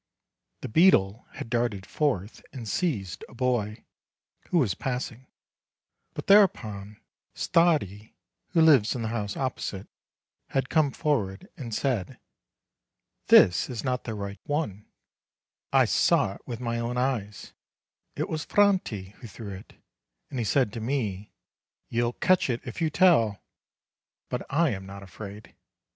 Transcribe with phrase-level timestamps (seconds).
[0.61, 3.83] The beadle had darted forth and seized a boy,
[4.49, 5.27] who was passing;
[6.15, 6.99] but thereupon,
[7.35, 8.15] Stardi,
[8.47, 9.87] who lives in the house opposite,
[10.47, 12.19] had come forward, and said:
[13.27, 14.87] 'This is not the right one;
[15.71, 17.53] I saw it with my own eyes;
[18.15, 19.73] it was Franti who threw it;
[20.31, 21.31] and he said to me,
[21.89, 23.39] 'You'll catch it if you tell!'
[24.29, 25.53] but I am not afraid."